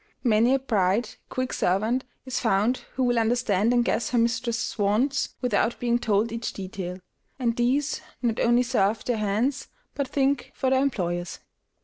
[0.23, 5.35] Many a bright, quick servant is found who will understand and guess her mistress's wants
[5.41, 6.97] without being told each detail,
[7.37, 11.37] and these not only serve with their hands, but think for their employers.